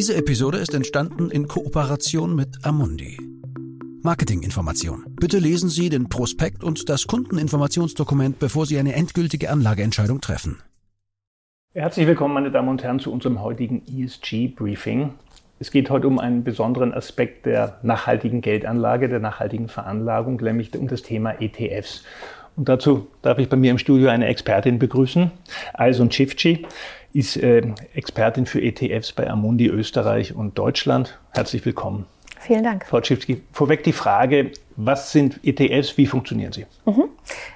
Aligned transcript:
Diese 0.00 0.16
Episode 0.16 0.56
ist 0.56 0.72
entstanden 0.72 1.30
in 1.30 1.46
Kooperation 1.46 2.34
mit 2.34 2.64
Amundi. 2.64 3.18
Marketinginformation. 4.02 5.04
Bitte 5.20 5.38
lesen 5.38 5.68
Sie 5.68 5.90
den 5.90 6.08
Prospekt 6.08 6.64
und 6.64 6.88
das 6.88 7.06
Kundeninformationsdokument, 7.06 8.38
bevor 8.38 8.64
Sie 8.64 8.78
eine 8.78 8.94
endgültige 8.94 9.50
Anlageentscheidung 9.50 10.22
treffen. 10.22 10.62
Herzlich 11.74 12.06
willkommen, 12.06 12.32
meine 12.32 12.50
Damen 12.50 12.70
und 12.70 12.82
Herren, 12.82 12.98
zu 12.98 13.12
unserem 13.12 13.42
heutigen 13.42 13.82
ESG-Briefing. 13.86 15.12
Es 15.58 15.70
geht 15.70 15.90
heute 15.90 16.06
um 16.06 16.18
einen 16.18 16.44
besonderen 16.44 16.94
Aspekt 16.94 17.44
der 17.44 17.78
nachhaltigen 17.82 18.40
Geldanlage, 18.40 19.10
der 19.10 19.20
nachhaltigen 19.20 19.68
Veranlagung, 19.68 20.36
nämlich 20.36 20.74
um 20.78 20.88
das 20.88 21.02
Thema 21.02 21.32
ETFs. 21.42 22.04
Und 22.56 22.68
dazu 22.68 23.08
darf 23.22 23.38
ich 23.38 23.48
bei 23.48 23.56
mir 23.56 23.70
im 23.70 23.78
Studio 23.78 24.08
eine 24.08 24.26
Expertin 24.26 24.78
begrüßen. 24.78 25.30
Alson 25.74 26.10
Cifci 26.10 26.66
ist 27.12 27.36
äh, 27.36 27.62
Expertin 27.94 28.46
für 28.46 28.60
ETFs 28.60 29.12
bei 29.12 29.28
Amundi 29.28 29.66
Österreich 29.66 30.34
und 30.34 30.58
Deutschland. 30.58 31.18
Herzlich 31.32 31.64
willkommen. 31.64 32.06
Vielen 32.40 32.64
Dank. 32.64 32.86
Frau 32.86 33.02
Cifci, 33.02 33.42
vorweg 33.52 33.84
die 33.84 33.92
Frage, 33.92 34.52
was 34.76 35.12
sind 35.12 35.40
ETFs, 35.44 35.98
wie 35.98 36.06
funktionieren 36.06 36.52
sie? 36.52 36.64
Mhm. 36.86 37.04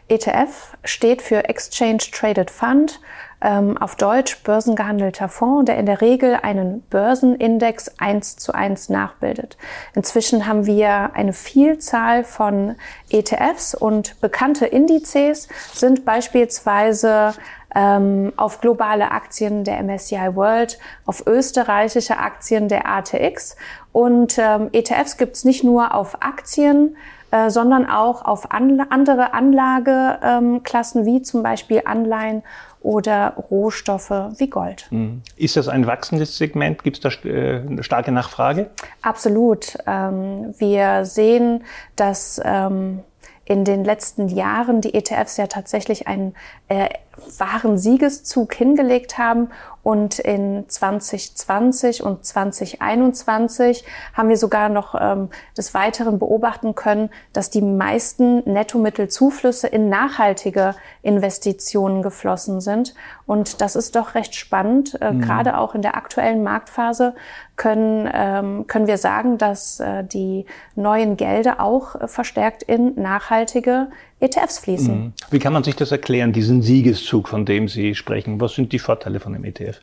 ETF 0.08 0.76
steht 0.84 1.22
für 1.22 1.48
Exchange 1.48 2.02
Traded 2.12 2.50
Fund, 2.50 3.00
ähm, 3.44 3.76
auf 3.76 3.94
Deutsch 3.94 4.42
börsengehandelter 4.42 5.28
Fonds, 5.28 5.66
der 5.66 5.76
in 5.76 5.86
der 5.86 6.00
Regel 6.00 6.38
einen 6.42 6.80
Börsenindex 6.88 7.92
eins 7.98 8.36
zu 8.36 8.52
eins 8.54 8.88
nachbildet. 8.88 9.58
Inzwischen 9.94 10.46
haben 10.46 10.64
wir 10.64 11.14
eine 11.14 11.34
Vielzahl 11.34 12.24
von 12.24 12.74
ETFs 13.10 13.74
und 13.74 14.20
bekannte 14.20 14.64
Indizes 14.66 15.48
sind 15.74 16.06
beispielsweise 16.06 17.34
ähm, 17.74 18.32
auf 18.36 18.60
globale 18.60 19.10
Aktien 19.10 19.64
der 19.64 19.82
MSCI 19.82 20.34
World, 20.34 20.78
auf 21.04 21.26
österreichische 21.26 22.18
Aktien 22.18 22.68
der 22.68 22.88
ATX. 22.88 23.56
Und 23.92 24.38
ähm, 24.38 24.70
ETFs 24.72 25.18
gibt 25.18 25.36
es 25.36 25.44
nicht 25.44 25.64
nur 25.64 25.94
auf 25.94 26.22
Aktien, 26.22 26.96
äh, 27.30 27.50
sondern 27.50 27.90
auch 27.90 28.24
auf 28.24 28.52
an 28.52 28.80
andere 28.90 29.34
Anlageklassen 29.34 31.04
wie 31.04 31.20
zum 31.22 31.42
Beispiel 31.42 31.82
Anleihen 31.84 32.44
oder 32.84 33.34
Rohstoffe 33.50 34.10
wie 34.10 34.48
Gold. 34.48 34.86
Mhm. 34.90 35.22
Ist 35.36 35.56
das 35.56 35.68
ein 35.68 35.86
wachsendes 35.86 36.36
Segment? 36.36 36.84
Gibt 36.84 37.04
es 37.04 37.20
da 37.22 37.28
äh, 37.28 37.62
eine 37.66 37.82
starke 37.82 38.12
Nachfrage? 38.12 38.70
Absolut. 39.00 39.78
Ähm, 39.86 40.54
wir 40.58 41.06
sehen, 41.06 41.64
dass 41.96 42.40
ähm, 42.44 43.00
in 43.46 43.64
den 43.64 43.84
letzten 43.84 44.28
Jahren 44.28 44.82
die 44.82 44.94
ETFs 44.94 45.38
ja 45.38 45.46
tatsächlich 45.46 46.06
einen 46.06 46.34
äh, 46.68 46.88
wahren 47.38 47.78
Siegeszug 47.78 48.54
hingelegt 48.54 49.18
haben. 49.18 49.48
Und 49.82 50.18
in 50.18 50.64
2020 50.66 52.02
und 52.02 52.24
2021 52.24 53.84
haben 54.14 54.30
wir 54.30 54.38
sogar 54.38 54.70
noch 54.70 54.94
ähm, 54.98 55.28
des 55.58 55.74
Weiteren 55.74 56.18
beobachten 56.18 56.74
können, 56.74 57.10
dass 57.34 57.50
die 57.50 57.60
meisten 57.60 58.50
Nettomittelzuflüsse 58.50 59.66
in 59.66 59.90
nachhaltige 59.90 60.74
Investitionen 61.02 62.00
geflossen 62.00 62.62
sind. 62.62 62.94
Und 63.26 63.60
das 63.60 63.76
ist 63.76 63.94
doch 63.94 64.14
recht 64.14 64.34
spannend. 64.34 64.98
Äh, 65.02 65.12
mhm. 65.12 65.20
Gerade 65.20 65.58
auch 65.58 65.74
in 65.74 65.82
der 65.82 65.98
aktuellen 65.98 66.42
Marktphase 66.42 67.14
können, 67.56 68.08
ähm, 68.12 68.66
können 68.66 68.86
wir 68.86 68.98
sagen, 68.98 69.36
dass 69.36 69.80
äh, 69.80 70.02
die 70.02 70.46
neuen 70.76 71.18
Gelder 71.18 71.60
auch 71.60 71.94
äh, 71.94 72.08
verstärkt 72.08 72.62
in 72.62 72.94
nachhaltige 73.00 73.88
ETFs 74.20 74.58
fließen. 74.58 74.94
Mhm. 74.94 75.12
Wie 75.30 75.38
kann 75.38 75.52
man 75.52 75.64
sich 75.64 75.76
das 75.76 75.92
erklären, 75.92 76.32
diesen 76.32 76.62
Siegeszug, 76.62 77.28
von 77.28 77.44
dem 77.44 77.68
Sie 77.68 77.94
sprechen? 77.94 78.40
Was 78.40 78.54
sind 78.54 78.72
die 78.72 78.78
Vorteile 78.78 79.20
von 79.20 79.32
dem 79.32 79.44
ETF? 79.44 79.80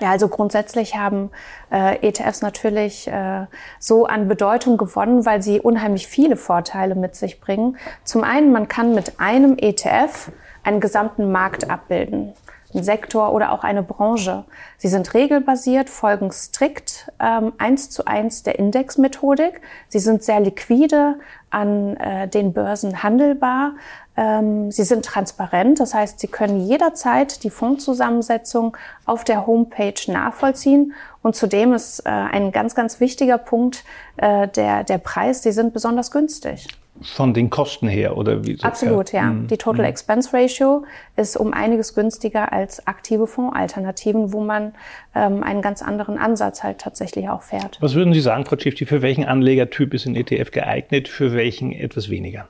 Ja, 0.00 0.10
also 0.10 0.28
grundsätzlich 0.28 0.96
haben 0.96 1.30
äh, 1.70 1.96
ETFs 2.06 2.40
natürlich 2.40 3.06
äh, 3.06 3.46
so 3.78 4.06
an 4.06 4.28
Bedeutung 4.28 4.78
gewonnen, 4.78 5.26
weil 5.26 5.42
sie 5.42 5.60
unheimlich 5.60 6.06
viele 6.06 6.36
Vorteile 6.36 6.94
mit 6.94 7.14
sich 7.14 7.38
bringen. 7.38 7.76
Zum 8.04 8.24
einen, 8.24 8.50
man 8.50 8.66
kann 8.66 8.94
mit 8.94 9.20
einem 9.20 9.56
ETF 9.58 10.32
einen 10.62 10.80
gesamten 10.80 11.30
Markt 11.30 11.68
abbilden 11.68 12.32
ein 12.74 12.82
Sektor 12.82 13.32
oder 13.32 13.52
auch 13.52 13.64
eine 13.64 13.82
Branche. 13.82 14.44
Sie 14.78 14.88
sind 14.88 15.12
regelbasiert, 15.14 15.90
folgen 15.90 16.30
strikt 16.30 17.10
ähm, 17.20 17.52
eins 17.58 17.90
zu 17.90 18.06
eins 18.06 18.42
der 18.42 18.58
Indexmethodik. 18.58 19.60
Sie 19.88 19.98
sind 19.98 20.22
sehr 20.22 20.40
liquide, 20.40 21.16
an 21.50 21.96
äh, 21.96 22.28
den 22.28 22.52
Börsen 22.52 23.02
handelbar. 23.02 23.72
Ähm, 24.16 24.70
sie 24.70 24.84
sind 24.84 25.04
transparent, 25.04 25.80
das 25.80 25.94
heißt, 25.94 26.20
Sie 26.20 26.28
können 26.28 26.60
jederzeit 26.60 27.42
die 27.42 27.50
Fondszusammensetzung 27.50 28.76
auf 29.04 29.24
der 29.24 29.46
Homepage 29.46 30.00
nachvollziehen. 30.06 30.94
Und 31.22 31.36
zudem 31.36 31.72
ist 31.72 32.00
äh, 32.00 32.08
ein 32.08 32.52
ganz, 32.52 32.74
ganz 32.74 33.00
wichtiger 33.00 33.38
Punkt 33.38 33.84
äh, 34.16 34.48
der, 34.48 34.84
der 34.84 34.98
Preis. 34.98 35.42
Sie 35.42 35.52
sind 35.52 35.72
besonders 35.72 36.10
günstig. 36.10 36.68
Von 37.02 37.34
den 37.34 37.50
Kosten 37.50 37.88
her 37.88 38.16
oder 38.16 38.46
wie? 38.46 38.56
So? 38.56 38.66
Absolut, 38.66 39.12
ja. 39.12 39.24
Mhm. 39.24 39.46
Die 39.46 39.56
Total 39.56 39.84
mhm. 39.84 39.90
Expense 39.90 40.32
Ratio 40.32 40.84
ist 41.16 41.36
um 41.36 41.52
einiges 41.52 41.94
günstiger 41.94 42.52
als 42.52 42.86
aktive 42.86 43.26
Fondsalternativen, 43.26 44.32
wo 44.32 44.40
man 44.40 44.74
ähm, 45.14 45.42
einen 45.42 45.62
ganz 45.62 45.82
anderen 45.82 46.18
Ansatz 46.18 46.62
halt 46.62 46.78
tatsächlich 46.78 47.28
auch 47.28 47.42
fährt. 47.42 47.78
Was 47.80 47.94
würden 47.94 48.12
Sie 48.12 48.20
sagen, 48.20 48.44
Frau 48.44 48.58
Schifti, 48.58 48.86
für 48.86 49.02
welchen 49.02 49.24
Anlegertyp 49.24 49.94
ist 49.94 50.06
ein 50.06 50.16
ETF 50.16 50.50
geeignet, 50.50 51.08
für 51.08 51.32
welchen 51.32 51.72
etwas 51.72 52.10
weniger? 52.10 52.48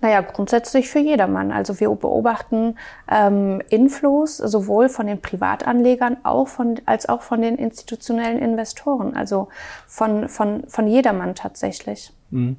Naja, 0.00 0.20
grundsätzlich 0.20 0.88
für 0.88 0.98
jedermann. 0.98 1.52
Also 1.52 1.80
wir 1.80 1.90
beobachten 1.90 2.76
ähm, 3.10 3.62
Inflows 3.70 4.36
sowohl 4.36 4.88
von 4.88 5.06
den 5.06 5.20
Privatanlegern 5.20 6.18
auch 6.22 6.48
von, 6.48 6.80
als 6.86 7.08
auch 7.08 7.22
von 7.22 7.42
den 7.42 7.56
institutionellen 7.56 8.38
Investoren. 8.38 9.16
Also 9.16 9.48
von, 9.86 10.28
von, 10.28 10.64
von 10.68 10.86
jedermann 10.86 11.34
tatsächlich. 11.34 12.12
Mhm. 12.30 12.56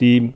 Die 0.00 0.34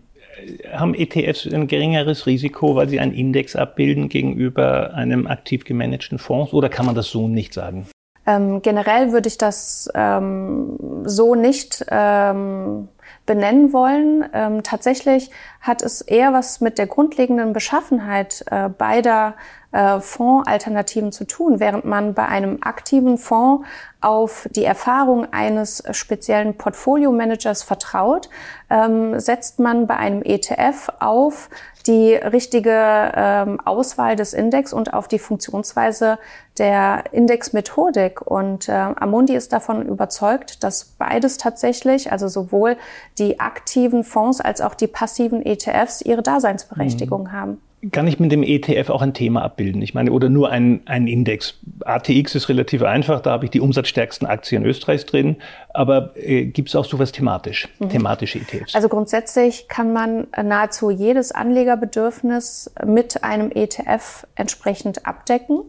haben 0.73 0.95
ETFs 0.95 1.47
ein 1.47 1.67
geringeres 1.67 2.27
Risiko, 2.27 2.77
weil 2.77 2.89
sie 2.89 3.01
einen 3.01 3.13
Index 3.13 3.57
abbilden 3.57 4.09
gegenüber 4.09 4.95
einem 4.95 5.27
aktiv 5.27 5.65
gemanagten 5.65 6.19
Fonds 6.19 6.53
oder 6.53 6.69
kann 6.69 6.87
man 6.87 6.95
das 6.95 7.11
so 7.11 7.29
nicht 7.29 7.55
sagen? 7.55 7.87
Ähm, 8.29 8.61
generell 8.61 9.13
würde 9.13 9.27
ich 9.27 9.39
das 9.39 9.91
ähm, 9.95 10.77
so 11.05 11.35
nicht 11.35 11.83
ähm, 11.89 12.89
benennen 13.25 13.73
wollen. 13.73 14.29
Ähm, 14.35 14.63
tatsächlich 14.63 15.31
hat 15.63 15.81
es 15.81 16.03
eher 16.03 16.35
was 16.35 16.61
mit 16.61 16.77
der 16.77 16.87
grundlegenden 16.87 17.55
Beschaffenheit 17.55 18.45
äh, 18.51 18.69
beider 18.69 19.35
äh, 19.73 20.01
Fondsalternativen 20.01 21.11
zu 21.11 21.25
tun, 21.25 21.59
während 21.59 21.87
man 21.87 22.13
bei 22.13 22.27
einem 22.27 22.59
aktiven 22.61 23.17
Fonds 23.17 23.67
auf 24.03 24.47
die 24.53 24.65
Erfahrung 24.65 25.33
eines 25.33 25.83
speziellen 25.93 26.59
Portfolio-Managers 26.59 27.63
vertraut, 27.63 28.29
ähm, 28.69 29.19
setzt 29.19 29.59
man 29.59 29.87
bei 29.87 29.97
einem 29.97 30.23
ETF 30.23 30.91
auf 31.01 31.49
die 31.89 32.15
richtige 32.15 33.13
ähm, 33.15 33.61
Auswahl 33.65 34.15
des 34.15 34.35
Index 34.35 34.73
und 34.73 34.93
auf 34.93 35.09
die 35.09 35.19
Funktionsweise 35.19 36.19
der 36.59 37.05
Indexmethodik. 37.13 38.21
Und 38.21 38.69
äh, 38.69 38.73
Amundi 38.73 39.35
ist 39.35 39.53
davon 39.53 39.87
überzeugt, 39.87 40.63
dass 40.63 40.85
beides 40.85 41.39
tatsächlich, 41.39 42.13
also 42.13 42.29
sowohl 42.29 42.77
die 43.19 43.41
aktiven 43.41 44.05
Fonds 44.05 44.41
als 44.41 44.61
auch 44.61 44.75
die 44.75 44.87
passiven 44.87 45.45
ETFs, 45.45 46.03
ihre 46.03 46.23
Daseinsberechtigung 46.23 47.25
mhm. 47.25 47.33
haben 47.33 47.61
kann 47.93 48.09
ich 48.09 48.19
mit 48.19 48.33
dem 48.33 48.43
ETF 48.43 48.91
auch 48.91 49.03
ein 49.03 49.15
Thema 49.15 49.43
abbilden? 49.43 49.83
Ich 49.83 49.95
meine, 49.95 50.11
oder 50.11 50.29
nur 50.29 50.51
ein, 50.51 50.81
ein 50.87 51.07
Index. 51.07 51.55
ATX 51.85 52.35
ist 52.35 52.49
relativ 52.49 52.83
einfach, 52.83 53.21
da 53.21 53.31
habe 53.31 53.45
ich 53.45 53.53
die 53.53 53.61
umsatzstärksten 53.61 54.27
Aktien 54.27 54.65
Österreichs 54.65 55.07
drin. 55.07 55.37
Aber 55.73 56.17
äh, 56.17 56.47
gibt 56.47 56.71
es 56.71 56.75
auch 56.75 56.85
sowas 56.85 57.13
thematisch, 57.13 57.69
mhm. 57.79 57.91
thematische 57.91 58.41
ETFs? 58.41 58.75
Also 58.75 58.89
grundsätzlich 58.89 59.69
kann 59.69 59.93
man 59.93 60.27
nahezu 60.37 60.91
jedes 60.91 61.31
Anlegerbedürfnis 61.31 62.73
mit 62.85 63.23
einem 63.23 63.53
ETF 63.53 64.27
entsprechend 64.35 65.07
abdecken. 65.07 65.61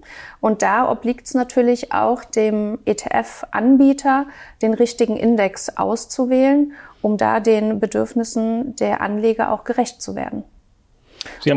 Und 0.41 0.63
da 0.63 0.89
obliegt 0.89 1.27
es 1.27 1.35
natürlich 1.35 1.93
auch 1.93 2.23
dem 2.23 2.79
ETF-Anbieter, 2.85 4.25
den 4.63 4.73
richtigen 4.73 5.15
Index 5.15 5.77
auszuwählen, 5.77 6.73
um 7.03 7.17
da 7.17 7.39
den 7.39 7.79
Bedürfnissen 7.79 8.75
der 8.77 9.01
Anleger 9.01 9.51
auch 9.51 9.63
gerecht 9.63 10.01
zu 10.01 10.15
werden. 10.15 10.43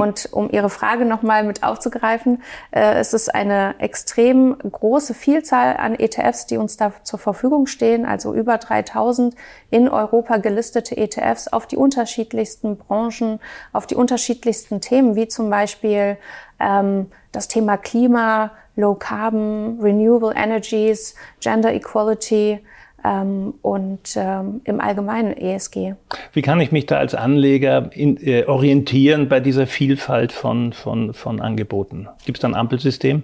Und 0.01 0.29
um 0.33 0.51
Ihre 0.51 0.71
Frage 0.71 1.05
nochmal 1.05 1.45
mit 1.45 1.63
aufzugreifen, 1.63 2.43
äh, 2.71 2.95
es 2.95 3.13
ist 3.15 3.35
eine 3.35 3.75
extrem 3.79 4.57
große 4.59 5.15
Vielzahl 5.15 5.77
an 5.77 5.95
ETFs, 5.95 6.47
die 6.47 6.57
uns 6.57 6.77
da 6.77 6.93
zur 7.03 7.19
Verfügung 7.19 7.67
stehen, 7.67 8.05
also 8.05 8.35
über 8.35 8.59
3000 8.59 9.35
in 9.71 9.89
Europa 9.89 10.39
gelistete 10.39 10.97
ETFs 10.97 11.49
auf 11.49 11.67
die 11.67 11.77
unterschiedlichsten 11.77 12.77
Branchen, 12.77 13.41
auf 13.73 13.87
die 13.87 13.95
unterschiedlichsten 13.95 14.81
Themen, 14.81 15.17
wie 15.17 15.29
zum 15.29 15.51
Beispiel 15.51 16.17
ähm, 16.61 17.11
das 17.33 17.49
Thema 17.49 17.77
Klima, 17.77 18.53
Low 18.77 18.95
Carbon, 18.95 19.79
Renewable 19.81 20.35
Energies, 20.35 21.15
Gender 21.41 21.73
Equality, 21.73 22.61
ähm, 23.05 23.55
und 23.63 24.17
ähm, 24.17 24.61
im 24.65 24.81
Allgemeinen 24.81 25.37
ESG. 25.37 25.95
Wie 26.33 26.43
kann 26.43 26.61
ich 26.61 26.73
mich 26.73 26.87
da 26.87 26.99
als 26.99 27.15
Anleger 27.15 27.91
in, 27.93 28.17
äh, 28.19 28.45
orientieren 28.45 29.29
bei 29.29 29.41
dieser 29.41 29.67
Vielfalt 29.67 30.33
von, 30.33 30.73
von, 30.73 31.15
von 31.15 31.41
Angeboten? 31.41 32.09
Gibt 32.25 32.39
es 32.39 32.43
da 32.43 32.49
ein 32.49 32.55
Ampelsystem 32.55 33.23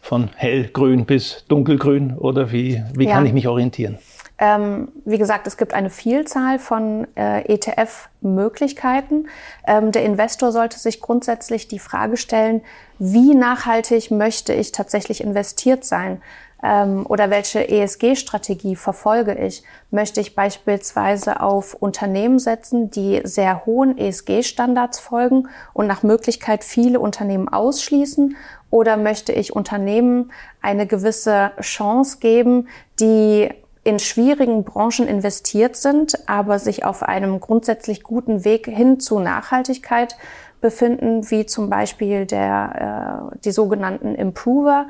von 0.00 0.30
hellgrün 0.34 1.06
bis 1.06 1.44
dunkelgrün 1.48 2.16
oder 2.16 2.52
wie, 2.52 2.82
wie 2.94 3.06
ja. 3.06 3.14
kann 3.14 3.26
ich 3.26 3.32
mich 3.32 3.46
orientieren? 3.46 3.98
Ähm, 4.38 4.88
wie 5.04 5.18
gesagt, 5.18 5.46
es 5.46 5.56
gibt 5.56 5.72
eine 5.72 5.88
Vielzahl 5.88 6.58
von 6.58 7.06
äh, 7.14 7.42
ETF-Möglichkeiten. 7.42 9.28
Ähm, 9.66 9.92
der 9.92 10.04
Investor 10.04 10.50
sollte 10.50 10.80
sich 10.80 11.00
grundsätzlich 11.00 11.68
die 11.68 11.78
Frage 11.78 12.16
stellen, 12.16 12.62
wie 12.98 13.36
nachhaltig 13.36 14.10
möchte 14.10 14.52
ich 14.52 14.72
tatsächlich 14.72 15.22
investiert 15.22 15.84
sein? 15.84 16.20
Ähm, 16.62 17.04
oder 17.08 17.30
welche 17.30 17.68
ESG-Strategie 17.68 18.76
verfolge 18.76 19.34
ich? 19.34 19.64
Möchte 19.90 20.20
ich 20.20 20.34
beispielsweise 20.34 21.40
auf 21.40 21.74
Unternehmen 21.74 22.38
setzen, 22.38 22.90
die 22.90 23.20
sehr 23.24 23.66
hohen 23.66 23.98
ESG-Standards 23.98 25.00
folgen 25.00 25.48
und 25.72 25.86
nach 25.86 26.02
Möglichkeit 26.02 26.62
viele 26.62 27.00
Unternehmen 27.00 27.48
ausschließen? 27.48 28.36
Oder 28.70 28.96
möchte 28.96 29.32
ich 29.32 29.54
Unternehmen 29.54 30.32
eine 30.60 30.86
gewisse 30.86 31.50
Chance 31.60 32.18
geben, 32.20 32.68
die 33.00 33.50
in 33.84 33.98
schwierigen 33.98 34.62
Branchen 34.62 35.08
investiert 35.08 35.76
sind, 35.76 36.28
aber 36.28 36.60
sich 36.60 36.84
auf 36.84 37.02
einem 37.02 37.40
grundsätzlich 37.40 38.04
guten 38.04 38.44
Weg 38.44 38.66
hin 38.66 39.00
zu 39.00 39.18
Nachhaltigkeit 39.18 40.16
befinden, 40.60 41.28
wie 41.30 41.44
zum 41.44 41.68
Beispiel 41.68 42.24
der, 42.24 43.32
äh, 43.34 43.38
die 43.44 43.50
sogenannten 43.50 44.14
Improver. 44.14 44.86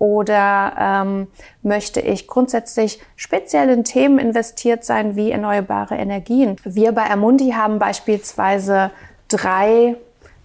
Oder 0.00 0.72
ähm, 0.78 1.26
möchte 1.62 2.00
ich 2.00 2.26
grundsätzlich 2.26 3.02
speziell 3.16 3.68
in 3.68 3.84
Themen 3.84 4.18
investiert 4.18 4.82
sein 4.82 5.14
wie 5.14 5.30
erneuerbare 5.30 5.94
Energien? 5.94 6.56
Wir 6.64 6.92
bei 6.92 7.10
Amundi 7.10 7.50
haben 7.50 7.78
beispielsweise 7.78 8.92
drei 9.28 9.96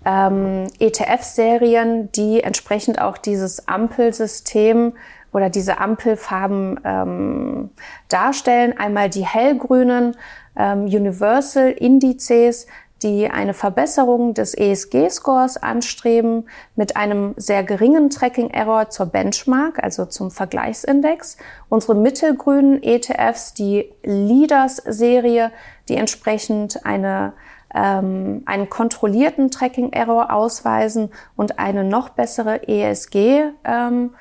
ähm, 0.04 0.68
ETF-Serien, 0.80 2.12
die 2.12 2.44
entsprechend 2.44 3.00
auch 3.00 3.18
dieses 3.18 3.70
Ampelsystem 3.70 4.92
oder 5.32 5.50
diese 5.50 5.80
Ampelfarben 5.80 6.82
ähm, 6.84 7.70
darstellen. 8.10 8.78
Einmal 8.78 9.10
die 9.10 9.26
hellgrünen 9.26 10.18
ähm, 10.58 10.84
Universal 10.84 11.72
Indizes, 11.72 12.68
die 13.04 13.30
eine 13.30 13.54
Verbesserung 13.54 14.34
des 14.34 14.54
ESG-Scores 14.54 15.58
anstreben 15.58 16.48
mit 16.76 16.96
einem 16.96 17.34
sehr 17.38 17.64
geringen 17.64 18.10
Tracking-Error 18.10 18.90
zur 18.90 19.08
Benchmark, 19.08 19.84
also 19.84 20.06
zum 20.06 20.32
Vergleichsindex. 20.32 21.38
Unsere 21.70 21.96
mittelgrünen 21.96 22.82
ETFs, 22.82 23.54
die 23.54 23.92
Leaders-Serie, 24.04 25.52
die 25.90 25.96
entsprechend 25.96 26.86
eine 26.86 27.34
ähm, 27.76 28.44
einen 28.46 28.70
kontrollierten 28.70 29.52
Tracking-Error 29.52 30.32
ausweisen 30.34 31.12
und 31.36 31.60
eine 31.60 31.84
noch 31.84 32.10
bessere 32.10 32.68
ESG 32.68 33.52
ähm, 33.66 34.16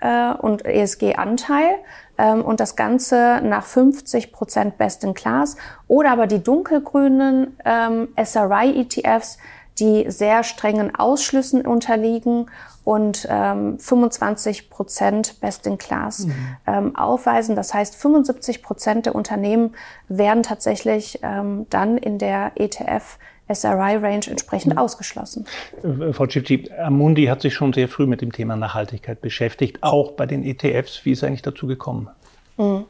äh, 0.00 0.32
und 0.34 0.64
ESG-Anteil 0.64 1.74
ähm, 2.18 2.44
und 2.44 2.60
das 2.60 2.76
Ganze 2.76 3.40
nach 3.42 3.64
50 3.64 4.32
Prozent 4.32 4.76
Best 4.76 5.04
in 5.04 5.14
Class 5.14 5.56
oder 5.86 6.10
aber 6.10 6.26
die 6.26 6.42
dunkelgrünen 6.42 7.56
ähm, 7.64 8.08
SRI-ETFs, 8.22 9.38
die 9.78 10.10
sehr 10.10 10.42
strengen 10.42 10.94
Ausschlüssen 10.94 11.64
unterliegen 11.64 12.50
und 12.84 13.28
ähm, 13.30 13.78
25 13.78 14.70
Prozent 14.70 15.40
Best 15.40 15.66
in 15.66 15.78
Class 15.78 16.26
mhm. 16.26 16.56
ähm, 16.66 16.96
aufweisen. 16.96 17.54
Das 17.54 17.74
heißt, 17.74 17.94
75 17.94 18.62
Prozent 18.62 19.06
der 19.06 19.14
Unternehmen 19.14 19.74
werden 20.08 20.42
tatsächlich 20.42 21.20
ähm, 21.22 21.66
dann 21.70 21.98
in 21.98 22.18
der 22.18 22.52
ETF 22.56 23.18
SRI-Range 23.52 24.26
entsprechend 24.28 24.74
mhm. 24.74 24.78
ausgeschlossen. 24.78 25.46
Äh, 25.82 26.12
Frau 26.12 26.26
Cipci, 26.26 26.70
Amundi 26.78 27.26
hat 27.26 27.42
sich 27.42 27.54
schon 27.54 27.72
sehr 27.72 27.88
früh 27.88 28.06
mit 28.06 28.20
dem 28.20 28.32
Thema 28.32 28.56
Nachhaltigkeit 28.56 29.20
beschäftigt, 29.20 29.82
auch 29.82 30.12
bei 30.12 30.26
den 30.26 30.44
ETFs. 30.44 31.04
Wie 31.04 31.12
ist 31.12 31.24
eigentlich 31.24 31.42
dazu 31.42 31.66
gekommen? 31.66 32.08
Mhm. 32.56 32.84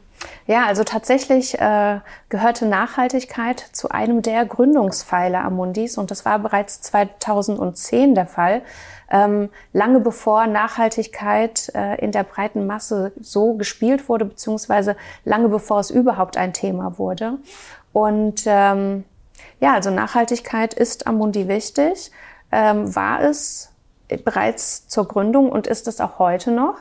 Ja, 0.47 0.65
also 0.65 0.83
tatsächlich 0.83 1.59
äh, 1.59 1.99
gehörte 2.27 2.65
Nachhaltigkeit 2.65 3.59
zu 3.71 3.89
einem 3.89 4.21
der 4.21 4.45
Gründungspfeiler 4.45 5.43
Amundis 5.43 5.97
und 5.97 6.11
das 6.11 6.25
war 6.25 6.39
bereits 6.39 6.81
2010 6.81 8.15
der 8.15 8.25
Fall, 8.25 8.61
ähm, 9.11 9.49
lange 9.73 9.99
bevor 9.99 10.47
Nachhaltigkeit 10.47 11.71
äh, 11.73 12.03
in 12.03 12.11
der 12.11 12.23
breiten 12.23 12.67
Masse 12.67 13.11
so 13.19 13.53
gespielt 13.53 14.09
wurde, 14.09 14.25
beziehungsweise 14.25 14.95
lange 15.23 15.49
bevor 15.49 15.79
es 15.79 15.89
überhaupt 15.89 16.35
ein 16.35 16.53
Thema 16.53 16.97
wurde. 16.97 17.37
Und 17.93 18.43
ähm, 18.45 19.05
ja, 19.59 19.73
also 19.73 19.91
Nachhaltigkeit 19.91 20.73
ist 20.73 21.07
Amundi 21.07 21.47
wichtig, 21.47 22.11
ähm, 22.51 22.95
war 22.95 23.21
es 23.21 23.71
bereits 24.23 24.87
zur 24.87 25.07
Gründung 25.07 25.51
und 25.51 25.67
ist 25.67 25.87
es 25.87 26.01
auch 26.01 26.19
heute 26.19 26.51
noch. 26.51 26.75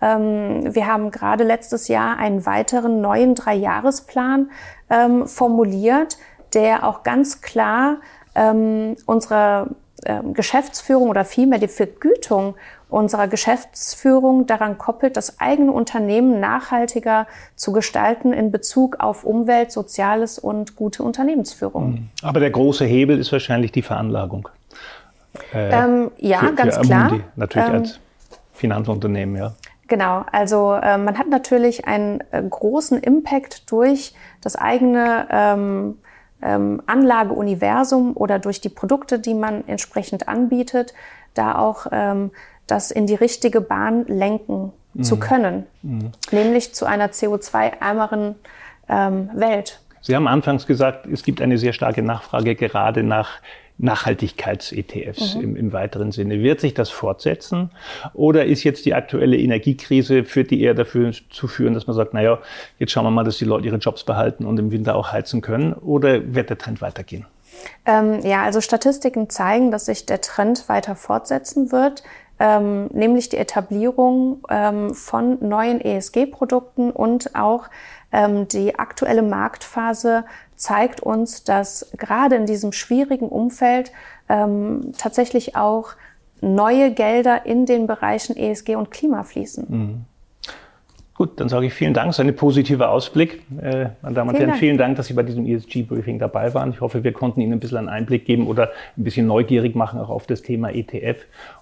Ähm, 0.00 0.74
wir 0.74 0.86
haben 0.86 1.10
gerade 1.10 1.44
letztes 1.44 1.88
Jahr 1.88 2.18
einen 2.18 2.44
weiteren 2.44 3.00
neuen 3.00 3.34
Dreijahresplan 3.34 4.50
ähm, 4.90 5.26
formuliert, 5.26 6.18
der 6.54 6.84
auch 6.84 7.02
ganz 7.02 7.40
klar 7.40 7.98
ähm, 8.34 8.96
unsere 9.06 9.68
ähm, 10.04 10.34
Geschäftsführung 10.34 11.08
oder 11.08 11.24
vielmehr 11.24 11.60
die 11.60 11.68
Vergütung 11.68 12.56
unserer 12.92 13.28
Geschäftsführung 13.28 14.46
daran 14.46 14.78
koppelt, 14.78 15.16
das 15.16 15.40
eigene 15.40 15.72
Unternehmen 15.72 16.40
nachhaltiger 16.40 17.26
zu 17.56 17.72
gestalten 17.72 18.32
in 18.32 18.50
Bezug 18.50 19.00
auf 19.00 19.24
Umwelt, 19.24 19.72
Soziales 19.72 20.38
und 20.38 20.76
gute 20.76 21.02
Unternehmensführung. 21.02 21.90
Mhm. 21.90 22.08
Aber 22.22 22.40
der 22.40 22.50
große 22.50 22.84
Hebel 22.84 23.18
ist 23.18 23.32
wahrscheinlich 23.32 23.72
die 23.72 23.82
Veranlagung. 23.82 24.48
Äh, 25.54 25.70
ähm, 25.70 26.10
ja, 26.18 26.40
für, 26.40 26.54
ganz 26.54 26.76
für 26.76 26.82
klar. 26.82 27.20
natürlich 27.36 27.68
ähm, 27.68 27.74
als 27.74 28.00
Finanzunternehmen, 28.52 29.36
ja. 29.36 29.52
Genau, 29.88 30.24
also 30.32 30.72
äh, 30.74 30.96
man 30.96 31.18
hat 31.18 31.28
natürlich 31.28 31.86
einen 31.86 32.22
äh, 32.30 32.42
großen 32.42 32.98
Impact 32.98 33.70
durch 33.70 34.14
das 34.40 34.56
eigene 34.56 35.26
ähm, 35.30 35.98
ähm, 36.42 36.82
Anlageuniversum 36.86 38.16
oder 38.16 38.38
durch 38.38 38.60
die 38.60 38.68
Produkte, 38.68 39.18
die 39.18 39.34
man 39.34 39.66
entsprechend 39.66 40.28
anbietet, 40.28 40.94
da 41.34 41.56
auch 41.56 41.86
ähm, 41.92 42.30
das 42.66 42.90
in 42.90 43.06
die 43.06 43.14
richtige 43.14 43.60
Bahn 43.60 44.06
lenken 44.06 44.72
mhm. 44.94 45.02
zu 45.02 45.18
können, 45.18 45.66
mhm. 45.82 46.12
nämlich 46.30 46.74
zu 46.74 46.86
einer 46.86 47.08
CO2-ärmeren 47.08 48.36
ähm, 48.88 49.30
Welt. 49.34 49.80
Sie 50.00 50.16
haben 50.16 50.26
anfangs 50.26 50.66
gesagt, 50.66 51.06
es 51.06 51.22
gibt 51.22 51.40
eine 51.40 51.58
sehr 51.58 51.72
starke 51.72 52.02
Nachfrage 52.02 52.56
gerade 52.56 53.02
nach 53.04 53.38
Nachhaltigkeits-ETFs 53.78 55.36
mhm. 55.36 55.42
im, 55.42 55.56
im, 55.56 55.72
weiteren 55.72 56.12
Sinne. 56.12 56.40
Wird 56.40 56.60
sich 56.60 56.74
das 56.74 56.90
fortsetzen? 56.90 57.70
Oder 58.14 58.44
ist 58.44 58.64
jetzt 58.64 58.84
die 58.84 58.94
aktuelle 58.94 59.36
Energiekrise, 59.36 60.24
führt 60.24 60.50
die 60.50 60.60
eher 60.60 60.74
dafür 60.74 61.12
zu 61.30 61.48
führen, 61.48 61.74
dass 61.74 61.86
man 61.86 61.96
sagt, 61.96 62.14
naja, 62.14 62.38
jetzt 62.78 62.92
schauen 62.92 63.04
wir 63.04 63.10
mal, 63.10 63.24
dass 63.24 63.38
die 63.38 63.44
Leute 63.44 63.66
ihre 63.66 63.78
Jobs 63.78 64.04
behalten 64.04 64.44
und 64.44 64.58
im 64.58 64.70
Winter 64.70 64.94
auch 64.94 65.12
heizen 65.12 65.40
können? 65.40 65.72
Oder 65.72 66.34
wird 66.34 66.50
der 66.50 66.58
Trend 66.58 66.80
weitergehen? 66.80 67.26
Ähm, 67.84 68.20
ja, 68.22 68.42
also 68.42 68.60
Statistiken 68.60 69.28
zeigen, 69.30 69.70
dass 69.70 69.86
sich 69.86 70.06
der 70.06 70.20
Trend 70.20 70.68
weiter 70.68 70.94
fortsetzen 70.94 71.72
wird 71.72 72.02
ähm, 72.42 72.86
nämlich 72.88 73.28
die 73.28 73.36
Etablierung 73.36 74.44
ähm, 74.50 74.94
von 74.94 75.38
neuen 75.46 75.80
ESG-Produkten 75.80 76.90
und 76.90 77.36
auch 77.36 77.68
ähm, 78.10 78.48
die 78.48 78.80
aktuelle 78.80 79.22
Marktphase 79.22 80.24
zeigt 80.56 81.00
uns, 81.00 81.44
dass 81.44 81.92
gerade 81.96 82.34
in 82.34 82.46
diesem 82.46 82.72
schwierigen 82.72 83.28
Umfeld 83.28 83.92
ähm, 84.28 84.92
tatsächlich 84.98 85.54
auch 85.54 85.90
neue 86.40 86.92
Gelder 86.92 87.46
in 87.46 87.64
den 87.64 87.86
Bereichen 87.86 88.36
ESG 88.36 88.74
und 88.74 88.90
Klima 88.90 89.22
fließen. 89.22 89.66
Mhm. 89.68 90.04
Gut, 91.22 91.38
dann 91.38 91.48
sage 91.48 91.66
ich 91.66 91.72
vielen 91.72 91.94
Dank. 91.94 92.08
Das 92.08 92.18
ist 92.18 92.26
ein 92.26 92.34
positiver 92.34 92.90
Ausblick. 92.90 93.42
Äh, 93.60 93.90
meine 94.02 94.16
Damen 94.16 94.30
und 94.30 94.40
Herren, 94.40 94.54
vielen 94.54 94.76
Dank, 94.76 94.96
dass 94.96 95.06
Sie 95.06 95.12
bei 95.12 95.22
diesem 95.22 95.46
ESG-Briefing 95.46 96.18
dabei 96.18 96.52
waren. 96.52 96.70
Ich 96.72 96.80
hoffe, 96.80 97.04
wir 97.04 97.12
konnten 97.12 97.40
Ihnen 97.40 97.52
ein 97.52 97.60
bisschen 97.60 97.78
einen 97.78 97.88
Einblick 97.88 98.24
geben 98.24 98.48
oder 98.48 98.72
ein 98.96 99.04
bisschen 99.04 99.28
neugierig 99.28 99.76
machen 99.76 100.00
auch 100.00 100.08
auf 100.08 100.26
das 100.26 100.42
Thema 100.42 100.70
ETF 100.70 101.20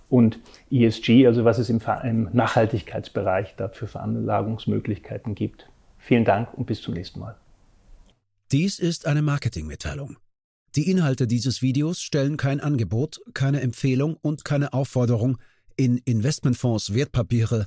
und 0.09 0.39
ESG, 0.71 1.27
also 1.27 1.45
was 1.45 1.59
es 1.59 1.69
im, 1.69 1.79
im 2.05 2.31
Nachhaltigkeitsbereich 2.33 3.53
da 3.59 3.69
für 3.69 3.87
Veranlagungsmöglichkeiten 3.87 5.35
gibt. 5.35 5.69
Vielen 5.99 6.25
Dank 6.25 6.55
und 6.55 6.65
bis 6.65 6.81
zum 6.81 6.95
nächsten 6.95 7.21
Mal. 7.21 7.37
Dies 8.53 8.79
ist 8.79 9.07
eine 9.07 9.21
Marketingmitteilung. 9.21 10.17
Die 10.75 10.91
Inhalte 10.91 11.27
dieses 11.27 11.61
Videos 11.61 12.01
stellen 12.01 12.39
kein 12.39 12.61
Angebot, 12.61 13.21
keine 13.35 13.61
Empfehlung 13.61 14.17
und 14.23 14.43
keine 14.47 14.73
Aufforderung, 14.73 15.37
in 15.77 15.99
Investmentfonds, 15.99 16.95
Wertpapiere, 16.95 17.67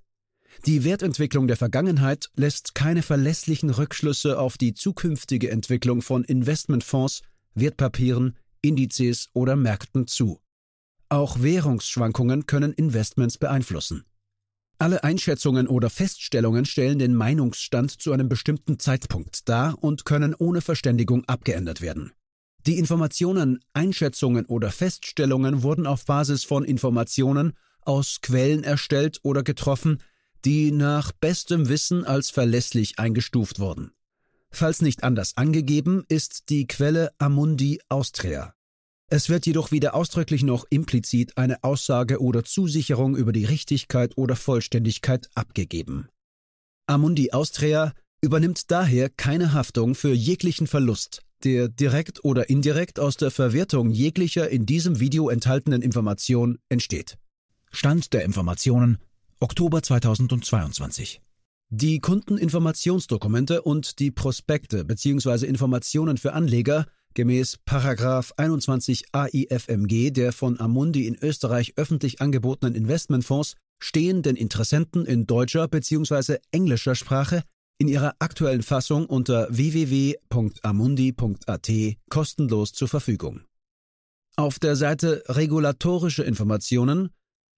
Die 0.65 0.83
Wertentwicklung 0.83 1.47
der 1.47 1.57
Vergangenheit 1.57 2.29
lässt 2.35 2.75
keine 2.75 3.01
verlässlichen 3.01 3.69
Rückschlüsse 3.69 4.39
auf 4.39 4.57
die 4.57 4.73
zukünftige 4.73 5.49
Entwicklung 5.49 6.01
von 6.01 6.23
Investmentfonds, 6.23 7.21
Wertpapieren, 7.55 8.37
Indizes 8.61 9.29
oder 9.33 9.55
Märkten 9.55 10.07
zu. 10.07 10.39
Auch 11.09 11.41
Währungsschwankungen 11.41 12.45
können 12.45 12.73
Investments 12.73 13.37
beeinflussen. 13.37 14.05
Alle 14.77 15.03
Einschätzungen 15.03 15.67
oder 15.67 15.89
Feststellungen 15.89 16.65
stellen 16.65 16.99
den 16.99 17.13
Meinungsstand 17.13 18.01
zu 18.01 18.13
einem 18.13 18.29
bestimmten 18.29 18.79
Zeitpunkt 18.79 19.47
dar 19.49 19.77
und 19.83 20.05
können 20.05 20.33
ohne 20.33 20.61
Verständigung 20.61 21.25
abgeändert 21.25 21.81
werden. 21.81 22.13
Die 22.65 22.77
Informationen, 22.77 23.59
Einschätzungen 23.73 24.45
oder 24.45 24.71
Feststellungen 24.71 25.63
wurden 25.63 25.87
auf 25.87 26.05
Basis 26.05 26.43
von 26.43 26.63
Informationen 26.63 27.53
aus 27.81 28.21
Quellen 28.21 28.63
erstellt 28.63 29.19
oder 29.23 29.43
getroffen, 29.43 30.01
die 30.45 30.71
nach 30.71 31.11
bestem 31.11 31.69
Wissen 31.69 32.05
als 32.05 32.29
verlässlich 32.29 32.99
eingestuft 32.99 33.59
wurden. 33.59 33.91
Falls 34.49 34.81
nicht 34.81 35.03
anders 35.03 35.37
angegeben, 35.37 36.03
ist 36.09 36.49
die 36.49 36.67
Quelle 36.67 37.11
Amundi 37.17 37.79
Austria. 37.87 38.53
Es 39.07 39.29
wird 39.29 39.45
jedoch 39.45 39.71
weder 39.71 39.95
ausdrücklich 39.95 40.43
noch 40.43 40.65
implizit 40.69 41.37
eine 41.37 41.63
Aussage 41.63 42.21
oder 42.21 42.43
Zusicherung 42.43 43.15
über 43.15 43.31
die 43.31 43.45
Richtigkeit 43.45 44.17
oder 44.17 44.35
Vollständigkeit 44.35 45.29
abgegeben. 45.35 46.07
Amundi 46.87 47.31
Austria 47.31 47.93
übernimmt 48.21 48.71
daher 48.71 49.09
keine 49.09 49.53
Haftung 49.53 49.95
für 49.95 50.13
jeglichen 50.13 50.67
Verlust, 50.67 51.23
der 51.43 51.67
direkt 51.67 52.23
oder 52.23 52.49
indirekt 52.49 52.99
aus 52.99 53.17
der 53.17 53.31
Verwertung 53.31 53.89
jeglicher 53.89 54.49
in 54.49 54.65
diesem 54.65 54.99
Video 54.99 55.29
enthaltenen 55.29 55.81
Information 55.81 56.59
entsteht. 56.69 57.17
Stand 57.71 58.13
der 58.13 58.23
Informationen 58.23 58.97
Oktober 59.43 59.81
2022. 59.81 61.19
Die 61.69 61.99
Kundeninformationsdokumente 61.99 63.63
und 63.63 63.97
die 63.97 64.11
Prospekte 64.11 64.85
bzw. 64.85 65.47
Informationen 65.47 66.17
für 66.17 66.33
Anleger 66.33 66.85
gemäß 67.15 67.57
Paragraph 67.65 68.33
21 68.37 69.05
AIFMG 69.13 70.11
der 70.11 70.31
von 70.31 70.59
Amundi 70.59 71.07
in 71.07 71.15
Österreich 71.15 71.73
öffentlich 71.75 72.21
angebotenen 72.21 72.75
Investmentfonds 72.75 73.55
stehen 73.81 74.21
den 74.21 74.35
Interessenten 74.35 75.07
in 75.07 75.25
deutscher 75.25 75.67
bzw. 75.67 76.37
englischer 76.51 76.93
Sprache 76.93 77.41
in 77.79 77.87
ihrer 77.87 78.13
aktuellen 78.19 78.61
Fassung 78.61 79.07
unter 79.07 79.47
www.amundi.at 79.49 81.71
kostenlos 82.11 82.73
zur 82.73 82.87
Verfügung. 82.87 83.41
Auf 84.35 84.59
der 84.59 84.75
Seite 84.75 85.23
Regulatorische 85.29 86.21
Informationen, 86.21 87.09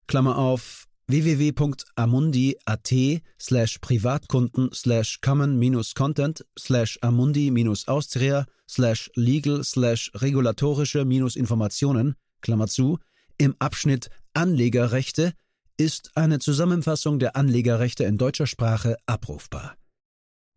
Klammer 0.08 0.38
auf 0.38 0.88
www.amundi.at 1.08 3.22
slash 3.40 3.80
Privatkunden 3.80 4.74
slash 4.74 5.22
common-content 5.22 6.44
slash 6.58 6.98
amundi-austria 7.02 8.46
slash 8.68 9.12
legal 9.16 9.64
slash 9.64 10.12
regulatorische-informationen, 10.16 12.16
Klammer 12.42 12.68
zu, 12.68 13.00
im 13.38 13.56
Abschnitt 13.60 14.10
Anlegerrechte 14.34 15.34
ist 15.78 16.12
eine 16.16 16.40
Zusammenfassung 16.40 17.20
der 17.20 17.36
Anlegerrechte 17.36 18.04
in 18.04 18.18
deutscher 18.18 18.48
Sprache 18.48 18.98
abrufbar. 19.06 19.76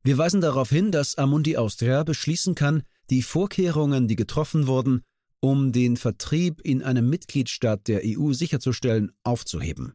Wir 0.03 0.19
weisen 0.19 0.41
darauf 0.41 0.71
hin, 0.71 0.93
dass 0.93 1.17
Amundi 1.17 1.57
Austria 1.57 2.05
beschließen 2.05 2.55
kann, 2.55 2.83
die 3.11 3.23
Vorkehrungen, 3.23 4.09
die 4.09 4.17
getroffen 4.17 4.67
wurden, 4.67 5.03
um 5.41 5.73
den 5.73 5.97
Vertrieb 5.97 6.61
in 6.61 6.83
einem 6.83 7.09
Mitgliedstaat 7.09 7.89
der 7.89 8.03
EU 8.05 8.33
sicherzustellen, 8.33 9.13
aufzuheben. 9.23 9.95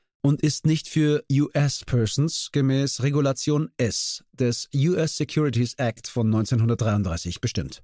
und 0.21 0.41
ist 0.41 0.65
nicht 0.65 0.87
für 0.87 1.23
US 1.31 1.83
Persons 1.85 2.49
gemäß 2.51 3.01
Regulation 3.01 3.69
S 3.77 4.23
des 4.33 4.69
US 4.75 5.17
Securities 5.17 5.73
Act 5.75 6.07
von 6.07 6.27
1933 6.27 7.41
bestimmt. 7.41 7.83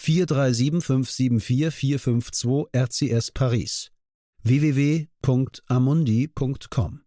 437574452 0.00 2.66
RCS 2.72 3.30
Paris. 3.30 3.92
www.amundi.com 4.42 7.03